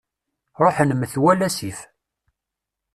[0.63, 1.79] Ṛuḥen metwal asif.